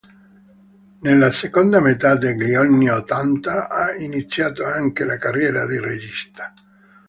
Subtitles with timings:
[1.01, 6.51] Nella seconda metà degli anni ottanta, ha iniziato anche la carriera di regista.